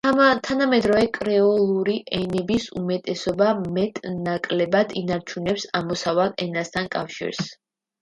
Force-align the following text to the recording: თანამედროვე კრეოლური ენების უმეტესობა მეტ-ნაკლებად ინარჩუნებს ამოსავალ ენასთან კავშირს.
თანამედროვე 0.45 1.03
კრეოლური 1.17 1.97
ენების 2.21 2.67
უმეტესობა 2.81 3.51
მეტ-ნაკლებად 3.77 4.99
ინარჩუნებს 5.05 5.71
ამოსავალ 5.85 6.39
ენასთან 6.51 6.95
კავშირს. 7.01 7.57